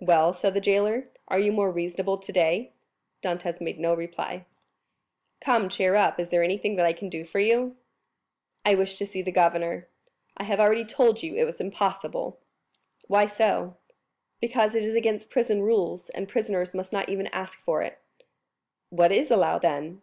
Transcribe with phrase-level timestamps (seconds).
[0.00, 2.72] "Well," said the jailer, "are you more reasonable today?"
[3.22, 4.46] Dantès made no reply.
[5.42, 7.76] "Come, cheer up; is there anything that I can do for you?"
[8.64, 9.86] "I wish to see the governor."
[10.34, 12.38] "I have already told you it was impossible."
[13.08, 13.76] "Why so?"
[14.40, 17.98] "Because it is against prison rules, and prisoners must not even ask for it."
[18.88, 20.00] "What is allowed, then?"